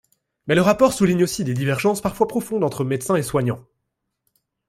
Mais 0.47 0.55
le 0.55 0.63
rapport 0.63 0.93
souligne 0.93 1.23
aussi 1.25 1.43
des 1.43 1.53
divergences 1.53 2.01
parfois 2.01 2.27
profondes 2.27 2.63
entre 2.63 2.83
médecins 2.83 3.17
et 3.17 3.21
soignants. 3.21 3.63